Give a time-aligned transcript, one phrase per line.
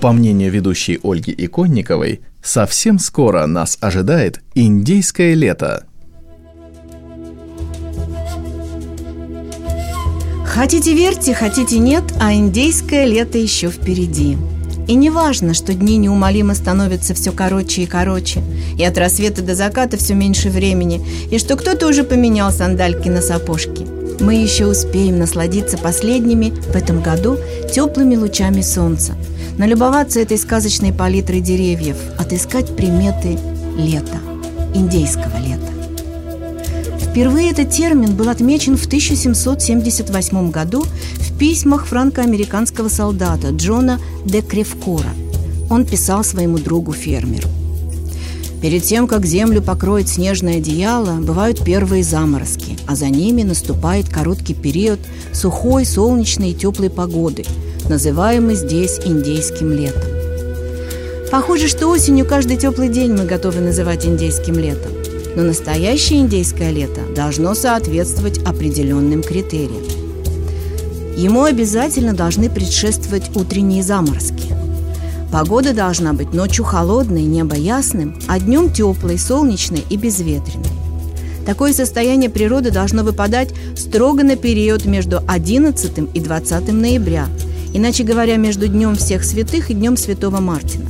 [0.00, 5.86] По мнению ведущей Ольги Иконниковой, совсем скоро нас ожидает индейское лето.
[10.44, 14.38] Хотите верьте, хотите нет, а индейское лето еще впереди.
[14.86, 18.40] И не важно, что дни неумолимо становятся все короче и короче,
[18.78, 23.20] и от рассвета до заката все меньше времени, и что кто-то уже поменял сандальки на
[23.20, 23.95] сапожки.
[24.20, 27.38] Мы еще успеем насладиться последними в этом году
[27.72, 29.14] теплыми лучами солнца,
[29.58, 33.38] налюбоваться этой сказочной палитрой деревьев, отыскать приметы
[33.76, 34.18] лета,
[34.74, 35.76] индейского лета.
[36.98, 45.10] Впервые этот термин был отмечен в 1778 году в письмах франко-американского солдата Джона де Кревкора.
[45.70, 47.48] Он писал своему другу-фермеру.
[48.66, 54.54] Перед тем, как землю покроет снежное одеяло, бывают первые заморозки, а за ними наступает короткий
[54.54, 54.98] период
[55.32, 57.44] сухой, солнечной и теплой погоды,
[57.88, 60.02] называемый здесь индейским летом.
[61.30, 64.90] Похоже, что осенью каждый теплый день мы готовы называть индейским летом.
[65.36, 69.84] Но настоящее индейское лето должно соответствовать определенным критериям.
[71.16, 74.45] Ему обязательно должны предшествовать утренние заморозки.
[75.32, 80.70] Погода должна быть ночью холодной, небо ясным, а днем теплой, солнечной и безветренной.
[81.44, 87.26] Такое состояние природы должно выпадать строго на период между 11 и 20 ноября,
[87.72, 90.86] иначе говоря, между Днем всех святых и Днем Святого Мартина.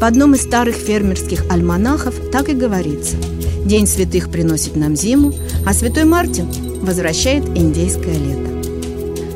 [0.00, 3.16] В одном из старых фермерских альманахов так и говорится–
[3.64, 5.32] День святых приносит нам зиму,
[5.66, 6.48] а святой Мартин
[6.82, 8.59] возвращает индейское лето.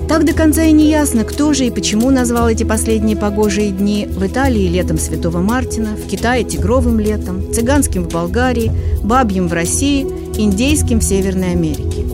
[0.09, 4.07] Так до конца и не ясно, кто же и почему назвал эти последние погожие дни
[4.07, 8.71] в Италии летом Святого Мартина, в Китае тигровым летом, цыганским в Болгарии,
[9.03, 12.05] бабьим в России, индейским в Северной Америке.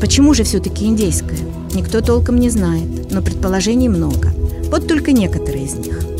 [0.00, 1.38] Почему же все-таки индейское?
[1.74, 4.30] Никто толком не знает, но предположений много.
[4.70, 6.00] Вот только некоторые из них–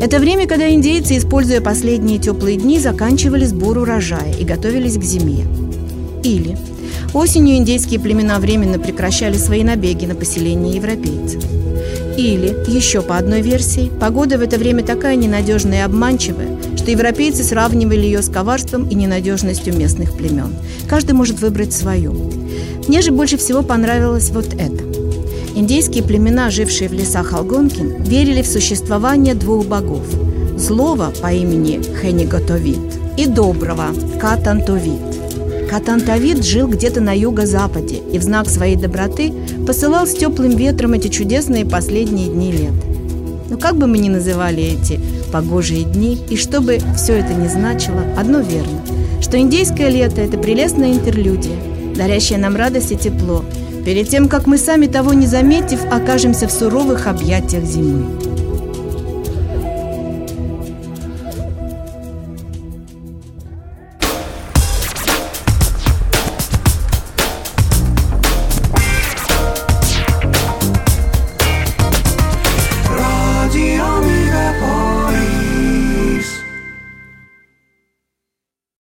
[0.00, 5.46] это время, когда индейцы, используя последние теплые дни, заканчивали сбор урожая и готовились к зиме.
[6.24, 6.56] Или
[7.14, 11.42] осенью индейские племена временно прекращали свои набеги на поселение европейцев.
[12.16, 17.42] Или, еще по одной версии, погода в это время такая ненадежная и обманчивая, что европейцы
[17.42, 20.54] сравнивали ее с коварством и ненадежностью местных племен.
[20.88, 22.12] Каждый может выбрать свою.
[22.88, 24.84] Мне же больше всего понравилось вот это.
[25.54, 30.06] Индейские племена, жившие в лесах Алгонкин, верили в существование двух богов–
[30.56, 33.86] злого по имени Хениготовит и доброго–
[34.20, 35.19] Катантовит.
[35.70, 39.32] Катантовит жил где-то на юго-западе и в знак своей доброты
[39.64, 42.86] посылал с теплым ветром эти чудесные последние дни лета.
[43.48, 45.00] Но как бы мы ни называли эти
[45.32, 48.82] погожие дни, и что бы все это ни значило, одно верно,
[49.20, 51.56] что индейское лето– это прелестная интерлюдия,
[51.94, 53.44] дарящая нам радость и тепло–
[53.84, 58.29] перед тем, как мы сами того не заметив, окажемся в суровых объятиях зимы.